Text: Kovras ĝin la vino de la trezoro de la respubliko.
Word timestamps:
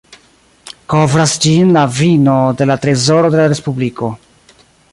Kovras 0.93 1.35
ĝin 1.43 1.75
la 1.75 1.83
vino 1.97 2.39
de 2.61 2.67
la 2.71 2.79
trezoro 2.87 3.31
de 3.35 3.41
la 3.43 3.47
respubliko. 3.53 4.11